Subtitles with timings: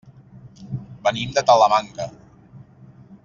[1.09, 2.09] Venim de Talamanca.